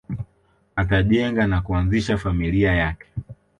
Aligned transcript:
Atajenga 0.75 1.47
na 1.47 1.61
kuanzisha 1.61 2.17
familia 2.17 2.71
yake 2.71 3.07